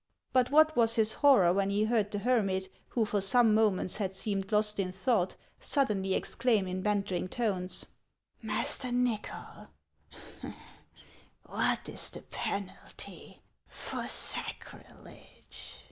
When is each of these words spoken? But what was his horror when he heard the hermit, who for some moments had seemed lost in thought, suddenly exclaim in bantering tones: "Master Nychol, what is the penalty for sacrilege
But 0.33 0.49
what 0.49 0.75
was 0.75 0.95
his 0.95 1.13
horror 1.13 1.53
when 1.53 1.69
he 1.69 1.83
heard 1.83 2.09
the 2.09 2.17
hermit, 2.17 2.69
who 2.87 3.05
for 3.05 3.21
some 3.21 3.53
moments 3.53 3.97
had 3.97 4.15
seemed 4.15 4.51
lost 4.51 4.79
in 4.79 4.91
thought, 4.91 5.35
suddenly 5.59 6.15
exclaim 6.15 6.65
in 6.65 6.81
bantering 6.81 7.27
tones: 7.27 7.85
"Master 8.41 8.87
Nychol, 8.91 9.67
what 11.43 11.87
is 11.87 12.09
the 12.09 12.23
penalty 12.23 13.43
for 13.67 14.07
sacrilege 14.07 15.79